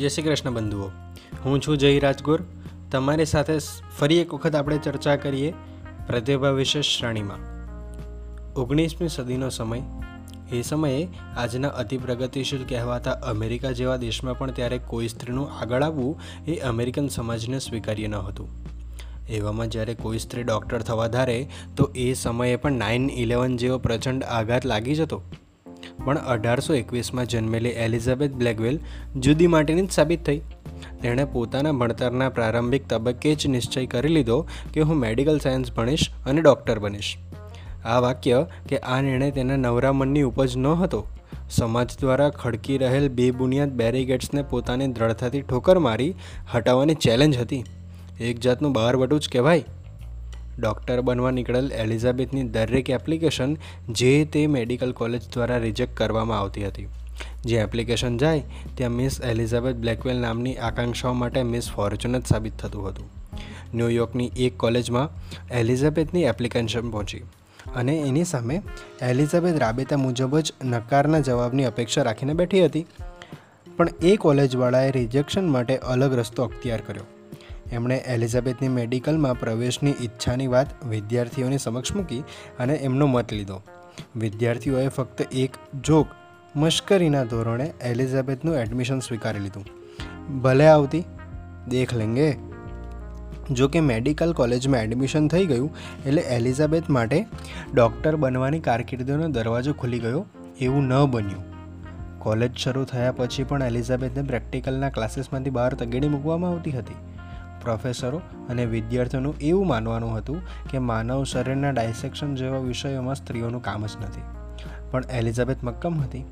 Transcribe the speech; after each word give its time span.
જય 0.00 0.08
શ્રી 0.08 0.22
કૃષ્ણ 0.22 0.50
બંધુઓ. 0.50 0.88
હું 1.44 1.60
છું 1.60 1.78
જય 1.78 1.98
રાજગોર. 1.98 2.42
તમારી 2.90 3.24
સાથે 3.24 3.58
ફરી 3.98 4.18
એક 4.18 4.34
વખત 4.34 4.54
આપણે 4.54 4.78
ચર્ચા 4.78 5.16
કરીએ 5.16 5.54
પ્રતિભા 6.06 6.50
વિશેષ 6.50 6.84
શ્રેણીમાં. 6.84 7.38
ઓગણીસમી 8.54 9.08
સદીનો 9.08 9.48
સમય. 9.48 9.82
એ 10.52 10.62
સમયે 10.62 11.08
આજના 11.36 11.68
અતિ 11.68 11.96
પ્રગતિશીલ 11.96 12.64
કહેવાતા 12.64 13.12
અમેરિકા 13.12 13.70
જેવા 13.70 13.96
દેશમાં 13.96 14.38
પણ 14.38 14.50
ત્યારે 14.50 14.78
કોઈ 14.78 15.08
સ્ત્રીનું 15.08 15.52
આગળ 15.52 15.82
આવવું 15.82 16.20
એ 16.46 16.56
અમેરિકન 16.56 17.08
સમાજને 17.08 17.58
સ્વીકાર્ય 17.58 18.06
ન 18.06 18.14
હતું. 18.14 18.48
એવામાં 19.28 19.68
જ્યારે 19.68 19.94
કોઈ 19.94 20.18
સ્ત્રી 20.18 20.42
ડૉક્ટર 20.42 20.82
થવા 20.82 21.06
ધારે 21.06 21.48
તો 21.76 21.90
એ 21.94 22.12
સમયે 22.12 22.56
પણ 22.56 22.72
નાઇન 22.72 23.10
ઇલેવન 23.10 23.56
જેવો 23.56 23.78
પ્રચંડ 23.78 24.24
આઘાત 24.24 24.66
લાગી 24.66 24.94
જતો. 24.94 25.22
પણ 26.04 26.18
અઢારસો 26.18 26.74
એકવીસમાં 26.74 27.26
જન્મેલી 27.26 27.68
એલિઝાબેથ 27.68 28.32
બ્લેકવેલ 28.32 28.80
જુદી 29.16 29.46
માટેની 29.46 29.82
જ 29.82 29.90
સાબિત 29.90 30.26
થઈ. 30.26 30.40
તેણે 31.02 31.24
પોતાના 31.24 31.72
ભણતરના 31.72 32.28
પ્રારંભિક 32.28 32.88
તબક્કે 32.88 33.34
જ 33.34 33.46
નિશ્ચય 33.46 33.86
કરી 33.86 34.08
લીધો 34.08 34.46
કે 34.74 34.80
હું 34.80 34.96
મેડિકલ 34.96 35.38
સાયન્સ 35.38 35.72
ભણીશ 35.72 36.10
અને 36.26 36.40
ડૉક્ટર 36.40 36.78
બનીશ. 36.78 37.16
આ 37.84 37.98
વાક્ય 37.98 38.46
કે 38.68 38.78
આ 38.78 39.00
નિર્ણય 39.00 39.30
તેના 39.30 39.56
નવરા 39.56 39.92
મનની 39.92 40.22
ઉપજ 40.22 40.56
ન 40.56 40.66
હતો. 40.66 41.06
સમાજ 41.50 41.90
દ્વારા 42.00 42.30
ખડકી 42.30 42.78
રહેલ 42.78 43.08
બે 43.08 43.30
બુનિયાદ 43.30 43.70
બેરીગેટ્સને 43.70 44.42
પોતાની 44.42 44.86
દ્રઢતાથી 44.86 45.42
ઠોકર 45.42 45.78
મારી 45.78 46.14
હટાવવાની 46.52 46.94
ચેલેન્જ 46.94 47.38
હતી. 47.38 47.64
એક 48.20 48.40
જાતનું 48.40 48.72
બહારવટું 48.72 49.20
જ 49.20 49.28
કહેવાય. 49.32 49.64
ડૉક્ટર 50.58 51.00
બનવા 51.00 51.30
નીકળેલ 51.30 51.72
એલિઝાબેથની 51.72 52.42
દરેક 52.42 52.90
એપ્લિકેશન 52.90 53.56
જે 53.90 54.24
તે 54.24 54.46
મેડિકલ 54.46 54.92
કોલેજ 54.92 55.32
દ્વારા 55.32 55.58
રિજેક્ટ 55.58 55.96
કરવામાં 55.96 56.38
આવતી 56.38 56.66
હતી. 56.66 56.88
જે 57.44 57.56
એપ્લિકેશન 57.56 58.16
જાય, 58.16 58.42
ત્યાં 58.74 58.92
મિસ 58.92 59.20
એલિઝાબેથ 59.20 59.76
બ્લેકવેલ 59.76 60.16
નામની 60.16 60.56
આકાંક્ષાઓ 60.56 61.12
માટે 61.12 61.42
મિસ 61.42 61.70
ફોર્ચ્યુન 61.70 62.18
જ 62.18 62.26
સાબિત 62.26 62.56
થતું 62.56 62.88
હતું. 62.88 63.10
ન્યૂયોર્કની 63.74 64.30
એક 64.36 64.56
કોલેજમાં 64.56 65.08
એલિઝાબેથની 65.50 66.22
એપ્લિકેશન 66.22 66.90
પહોંચી 66.90 67.18
અને 67.76 67.96
એની 67.96 68.24
સામે 68.24 68.62
એલિઝાબેથ 69.02 69.56
રાબેતા 69.58 69.96
મુજબ 69.96 70.38
જ 70.38 70.52
નકારના 70.64 71.18
જવાબની 71.18 71.64
અપેક્ષા 71.64 72.02
રાખીને 72.02 72.32
બેઠી 72.32 72.64
હતી. 72.64 72.86
પણ 73.76 73.88
એ 74.02 74.16
કોલેજવાળાએ 74.16 74.90
રિજેક્શન 74.90 75.48
માટે 75.48 75.76
અલગ 75.76 76.14
રસ્તો 76.14 76.42
અખ્તિયાર 76.42 76.80
કર્યો. 76.80 77.19
એમણે 77.72 77.96
એલિઝાબેથની 77.96 78.68
મેડિકલમાં 78.68 79.40
પ્રવેશની 79.40 79.90
ઈચ્છાની 79.90 80.46
વાત 80.46 80.84
વિદ્યાર્થીઓની 80.84 81.58
સમક્ષ 81.58 81.96
મૂકી 81.96 82.20
અને 82.58 82.74
એમનો 82.74 83.06
મત 83.06 83.32
લીધો. 83.32 83.62
વિદ્યાર્થીઓએ 84.16 84.88
ફક્ત 84.88 85.22
એક 85.32 85.50
જોક 85.86 86.06
મશ્કરીના 86.56 87.24
ધોરણે 87.24 87.72
એલિઝાબેથનું 87.80 88.56
એડમિશન 88.56 89.00
સ્વીકારી 89.00 89.38
લીધું. 89.38 89.64
ભલે 90.42 90.66
આવતી, 90.66 91.04
દેખ 91.68 91.94
લેંગે. 91.94 92.36
જો 93.50 93.68
કે 93.68 93.80
મેડિકલ 93.80 94.32
કોલેજમાં 94.32 94.80
એડમિશન 94.80 95.28
થઈ 95.28 95.46
ગયું 95.46 95.76
એટલે 96.06 96.22
એલિઝાબેથ 96.22 96.90
માટે 96.90 97.26
ડૉક્ટર 97.74 98.16
બનવાની 98.16 98.60
કારકિર્દીનો 98.60 99.28
દરવાજો 99.28 99.72
ખુલી 99.72 99.98
ગયો 99.98 100.26
એવું 100.60 100.82
ન 100.82 101.04
બન્યું. 101.04 101.50
કોલેજ 102.18 102.56
શરૂ 102.56 102.84
થયા 102.84 103.12
પછી 103.12 103.44
પણ 103.44 103.62
એલિઝાબેથને 103.62 104.22
પ્રેક્ટિકલના 104.22 104.90
ક્લાસીસમાંથી 104.90 105.50
બહાર 105.50 105.74
તગેડી 105.74 106.08
મૂકવામાં 106.08 106.50
આવતી 106.50 106.70
હતી. 106.70 106.94
પ્રોફેસરો 107.62 108.18
અને 108.48 108.66
વિદ્યાર્થીઓનું 108.66 109.38
એવું 109.38 109.66
માનવાનું 109.66 110.16
હતું 110.16 110.42
કે 110.70 110.78
માનવ 110.78 111.24
શરીરના 111.24 111.70
ડાયસેક્શન 111.70 112.34
જેવા 112.34 112.58
વિષયોમાં 112.58 113.14
સ્ત્રીઓનું 113.14 113.62
કામ 113.62 113.86
જ 113.86 113.90
નથી. 114.02 114.22
પણ 114.90 115.02
એલિઝાબેથ 115.10 115.64
મક્કમ 115.64 116.00
હતી. 116.00 116.24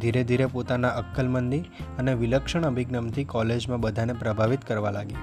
ધીરે 0.00 0.24
ધીરે 0.24 0.46
પોતાના 0.46 0.88
અક્કલમંદી 0.88 1.60
અને 1.98 2.14
વિલક્ષણ 2.14 2.62
અભિગમથી 2.62 3.24
કોલેજમાં 3.24 3.80
બધાને 3.80 4.12
પ્રભાવિત 4.12 4.64
કરવા 4.64 4.90
લાગી. 4.90 5.14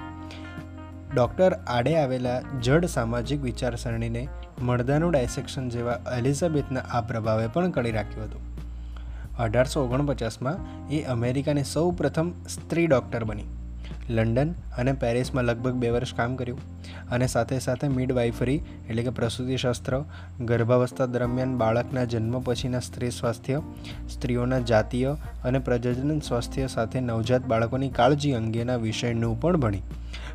ડૉક્ટર 1.14 1.52
આડે 1.52 1.96
આવેલા 1.96 2.40
જડ 2.62 2.86
સામાજિક 2.86 3.42
વિચારસરણીને 3.42 4.28
મળદાનું 4.62 5.12
ડાયસેક્શન 5.12 5.68
જેવા 5.68 5.98
એલિઝાબેથના 6.18 6.80
આ 6.80 7.00
પ્રભાવે 7.00 7.46
પણ 7.46 7.70
કરી 7.70 7.90
રાખ્યું 7.90 8.24
હતું. 8.24 8.52
અઢારસો 9.38 9.84
ઓગણપચાસમાં 9.84 10.88
એ 10.88 11.02
અમેરિકાની 11.02 11.64
સૌ 11.64 11.90
પ્રથમ 11.90 12.30
સ્ત્રી 12.30 12.86
ડૉક્ટર 12.86 13.24
બની. 13.24 13.42
લંડન 14.10 14.54
અને 14.78 14.92
પેરિસમાં 14.92 15.44
લગભગ 15.44 15.72
બે 15.72 15.90
વર્ષ 15.90 16.14
કામ 16.14 16.36
કર્યું. 16.36 16.58
અને 17.08 17.26
સાથે 17.26 17.58
સાથે 17.58 17.88
મિડવાઇફરી 17.88 18.62
એટલે 18.88 19.02
કે 19.02 19.10
પ્રસૂતિશાસ્ત્ર, 19.10 20.04
ગર્ભાવસ્થા 20.40 21.06
દરમિયાન 21.06 21.58
બાળકના 21.58 22.04
જન્મ 22.04 22.40
પછીના 22.40 22.80
સ્ત્રી 22.80 23.10
સ્વાસ્થ્ય, 23.10 23.62
સ્ત્રીઓના 24.10 24.58
જાતીય 24.58 25.16
અને 25.44 25.58
પ્રજનન 25.58 26.18
સ્વાસ્થ્ય 26.18 26.66
સાથે 26.66 27.00
નવજાત 27.00 27.42
બાળકોની 27.42 27.88
કાળજી 27.88 28.32
અંગેના 28.32 28.76
વિષયનું 28.76 29.40
પણ 29.40 29.56
ભણી. 29.56 29.82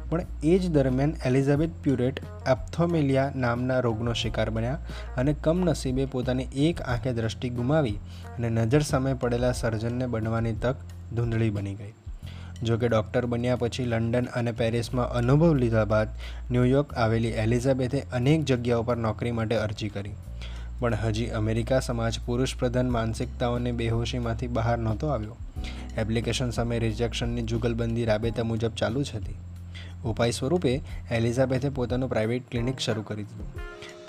પણ 0.10 0.22
એ 0.44 0.60
જ 0.60 0.70
દરમિયાન 0.70 1.14
એલિઝાબેથ 1.26 1.70
પ્યુરેટ 1.84 2.20
એપ્થોમેલિયા 2.48 3.32
નામના 3.36 3.80
રોગનો 3.80 4.14
શિકાર 4.14 4.50
બન્યા 4.50 4.74
અને 5.18 5.34
કમનસીબે 5.34 6.06
પોતાની 6.06 6.48
એક 6.56 6.82
આંખે 6.82 7.14
દ્રષ્ટિ 7.14 7.50
ગુમાવી 7.50 7.92
અને 8.38 8.50
નજર 8.50 8.82
સામે 8.82 9.14
પડેલા 9.14 9.52
સર્જનને 9.52 10.08
બનવાની 10.08 10.54
તક 10.54 10.76
ધૂંધળી 11.16 11.50
બની 11.50 11.76
ગઈ. 11.76 11.94
જો 12.64 12.78
કે 12.78 12.88
ડૉક્ટર 12.88 13.26
બન્યા 13.26 13.56
પછી 13.56 13.86
લંડન 13.86 14.26
અને 14.26 14.52
પેરિસમાં 14.52 15.10
અનુભવ 15.10 15.54
લીધા 15.54 15.86
બાદ 15.86 16.08
ન્યૂયોર્ક 16.52 16.94
આવેલી 16.94 17.28
એલિઝાબેથે 17.28 18.02
અનેક 18.02 18.46
જગ્યાઓ 18.46 18.84
પર 18.84 18.98
નોકરી 18.98 19.32
માટે 19.32 19.56
અરજી 19.56 19.90
કરી. 19.90 20.12
પણ 20.80 20.96
હજી 20.96 21.26
અમેરિકા 21.26 21.80
સમાજ 21.80 22.20
પુરુષ 22.26 22.56
પ્રધાન 22.56 22.90
માનસિકતાઓને 22.90 23.72
બેહોશીમાંથી 23.72 24.48
બહાર 24.48 24.78
નહોતો 24.78 25.08
આવ્યો. 25.08 25.38
એપ્લિકેશન 25.98 26.50
સામે 26.50 26.80
રિજેક્શનની 26.80 27.42
જુગલબંધી 27.42 28.06
રાબેતા 28.06 28.44
મુજબ 28.44 28.72
ચાલુ 28.72 29.04
જ 29.04 29.12
હતી. 29.16 29.36
ઉપાય 30.06 30.32
સ્વરૂપે 30.32 30.82
એલિઝાબેથે 31.12 31.70
પોતાનું 31.70 32.10
પ્રાઇવેટ 32.10 32.52
ક્લિનિક 32.52 32.80
શરૂ 32.80 33.02
કરી 33.02 33.24
દીધું. 33.24 33.58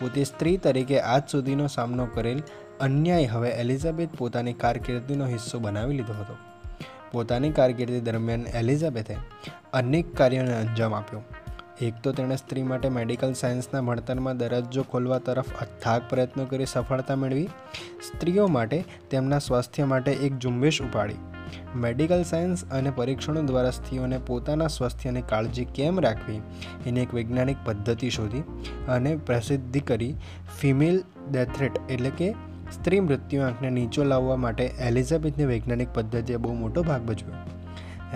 પોતે 0.00 0.24
સ્ત્રી 0.24 0.56
તરીકે 0.56 1.00
આજ 1.00 1.22
સુધીનો 1.32 1.66
સામનો 1.66 2.06
કરેલ 2.06 2.42
અન્યાય 2.80 3.24
હવે 3.24 3.50
એલિઝાબેથ 3.50 4.08
પોતાની 4.18 4.52
કારકિર્દીનો 4.52 5.26
હિસ્સો 5.26 5.58
બનાવી 5.58 5.96
લીધો 5.96 6.12
હતો. 6.12 6.47
પોતાની 7.12 7.50
કારકિર્દી 7.50 8.00
દરમિયાન 8.00 8.46
એલિઝાબેથે 8.46 9.16
અનેક 9.72 10.16
કાર્યોને 10.16 10.54
અંજામ 10.54 10.94
આપ્યો. 10.94 11.22
એક 11.82 11.94
તો 12.02 12.12
તેણે 12.12 12.36
સ્ત્રી 12.36 12.62
માટે 12.62 12.88
મેડિકલ 12.88 13.32
સાયન્સના 13.32 13.80
ભણતરમાં 13.80 14.36
દરજ્જો 14.36 14.82
ખોલવા 14.82 15.18
તરફ 15.18 15.50
અથાગ 15.60 16.02
પ્રયત્નો 16.10 16.44
કરી 16.44 16.66
સફળતા 16.66 17.16
મેળવી, 17.16 17.48
સ્ત્રીઓ 18.08 18.46
માટે 18.46 18.84
તેમના 19.10 19.38
સ્વાસ્થ્ય 19.38 19.84
માટે 19.84 20.10
એક 20.12 20.38
ઝુંબેશ 20.38 20.82
ઉપાડી. 20.82 21.14
મેડિકલ 21.76 22.22
સાયન્સ 22.22 22.64
અને 22.64 22.90
પરીક્ષણો 22.90 23.42
દ્વારા 23.42 23.70
સ્ત્રીઓને 23.70 24.18
પોતાના 24.18 24.66
સ્વાસ્થ્યની 24.66 25.22
કાળજી 25.22 25.64
કેમ 25.64 26.00
રાખવી 26.00 26.40
એની 26.86 27.00
એક 27.00 27.14
વૈજ્ઞાનિક 27.14 27.56
પદ્ધતિ 27.64 28.10
શોધી 28.10 28.40
અને 28.88 29.16
પ્રસિદ્ધિ 29.16 29.80
કરી 29.80 30.14
ફિમેલ 30.60 31.02
ડેથરેટ 31.30 31.78
એટલે 31.90 32.10
કે 32.10 32.34
સ્ત્રી 32.72 33.00
મૃત્યુ 33.00 33.42
આંકને 33.42 33.70
નીચો 33.70 34.04
લાવવા 34.04 34.36
માટે 34.36 34.64
એલિઝાબેથની 34.64 35.44
વૈજ્ઞાનિક 35.44 35.88
પદ્ધતિએ 35.94 36.36
બહુ 36.36 36.54
મોટો 36.54 36.82
ભાગ 36.82 37.02
ભજવ્યો. 37.02 37.34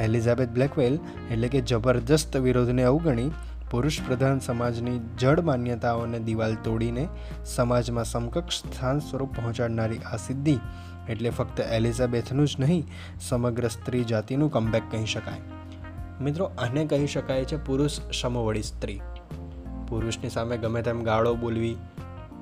એલિઝાબેથ 0.00 0.48
બ્લેકવેલ 0.48 0.98
એટલે 1.30 1.48
કે 1.48 1.60
જબરજસ્ત 1.60 2.36
વિરોધને 2.36 2.82
અવગણી 2.82 3.30
પુરુષ 3.70 4.00
પ્રધાન 4.06 4.38
સમાજની 4.38 5.00
જડ 5.18 5.40
માન્યતાઓને 5.40 6.18
દિવાલ 6.18 6.54
તોડીને 6.54 7.08
સમાજમાં 7.46 8.04
સમકક્ષ 8.04 8.54
સ્થાન 8.54 8.98
સ્વરૂપ 8.98 9.34
પહોંચાડનારી 9.34 9.98
આ 9.98 10.16
સિદ્ધિ 10.16 10.58
એટલે 11.08 11.30
ફક્ત 11.30 11.60
એલિઝાબેથનું 11.60 12.48
જ 12.48 12.56
નહીં, 12.60 12.84
સમગ્ર 13.20 13.68
સ્ત્રી 13.68 14.04
જાતિનું 14.04 14.52
કમબેક 14.52 14.82
કહી 14.90 15.04
શકાય. 15.04 15.34
મિત્રો, 16.24 16.44
આને 16.44 16.86
કહી 16.86 17.06
શકાય 17.06 17.44
છે 17.44 17.64
પુરુષ 17.64 18.00
સમવળી 18.20 18.62
સ્ત્રી. 18.62 19.00
પુરુષની 19.88 20.30
સામે 20.30 20.56
ગમે 20.56 20.82
તેમ 20.82 21.02
ગાળો 21.02 21.34
બોલવી 21.34 21.76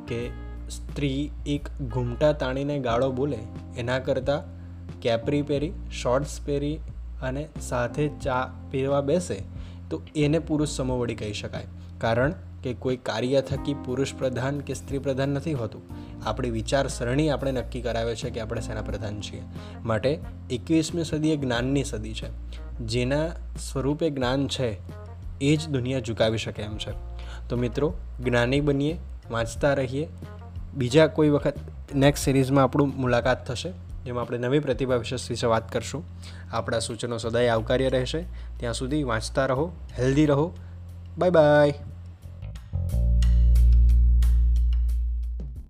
કે 0.09 0.50
સ્ત્રી 0.71 1.31
એક 1.47 1.69
ઘૂમટા 1.81 2.33
તાણીને 2.33 2.79
ગાળો 2.79 3.11
બોલે, 3.13 3.39
એના 3.77 3.99
કરતાં 3.99 4.61
કેપરી 5.01 5.43
પહેરી 5.43 5.72
શોર્ટ્સ 5.93 6.41
પહેરી 6.47 6.81
અને 7.22 7.49
સાથે 7.61 8.09
ચા 8.09 8.55
પીવા 8.71 9.01
બેસે, 9.01 9.43
તો 9.91 10.03
એને 10.17 10.39
પુરુષ 10.39 10.69
સમોવડી 10.69 11.15
કહી 11.15 11.33
શકાય. 11.33 11.65
કારણ 11.99 12.33
કે 12.63 12.75
કોઈ 12.75 12.97
કાર્ય 12.97 13.41
થકી 13.41 13.75
પુરુષ 13.75 14.15
પ્રધાન 14.15 14.61
કે 14.61 14.75
સ્ત્રી 14.75 14.99
પ્રધાન 14.99 15.28
નથી 15.28 15.53
હોતું. 15.53 15.83
આપણી 16.27 16.51
વિચારસરણી 16.51 17.31
આપણે 17.31 17.53
નક્કી 17.53 17.81
કરાવે 17.81 18.16
છે 18.16 18.31
કે 18.31 18.41
આપણે 18.41 18.61
સેના 18.61 18.83
પ્રધાન 18.83 19.21
છીએ. 19.21 19.43
માટે 19.84 20.19
એકવીસમી 20.51 21.05
સદી 21.05 21.33
એ 21.33 21.37
જ્ઞાનની 21.37 21.84
સદી 21.84 22.15
છે. 22.15 22.28
જેના 22.78 23.28
સ્વરૂપે 23.59 24.11
જ્ઞાન 24.11 24.49
છે, 24.49 24.78
એ 25.41 25.57
જ 25.57 25.69
દુનિયા 25.69 26.01
ઝુકાવી 26.01 26.39
શકે 26.39 26.63
એમ 26.63 26.77
છે. 26.77 26.91
તો 27.49 27.57
મિત્રો, 27.57 27.95
જ્ઞાની 28.25 28.61
બનીએ, 28.61 28.99
વાંચતા 29.31 29.75
રહીએ 29.75 30.09
બીજા 30.75 31.07
કોઈ 31.07 31.28
વખત 31.28 31.55
નેક્સ્ટ 31.95 32.25
સિરીઝમાં 32.25 32.65
આપણું 32.65 32.89
મુલાકાત 32.89 33.47
થશે, 33.47 33.72
જેમાં 34.05 34.22
આપણે 34.22 34.39
નવી 34.39 34.59
પ્રતિભા 34.59 34.97
વિશેષ 34.97 35.31
વિશે 35.31 35.47
વાત 35.47 35.72
કરશું. 35.72 36.05
આપણા 36.53 36.78
સૂચનો 36.78 37.19
સદાય 37.19 37.49
આવકાર્ય 37.49 37.89
રહેશે. 37.89 38.25
ત્યાં 38.57 38.75
સુધી 38.75 39.03
વાંચતા 39.03 39.47
રહો, 39.47 39.72
હેલ્ધી 39.99 40.27
રહો. 40.27 40.55
Bye 41.19 41.31
bye 41.31 41.75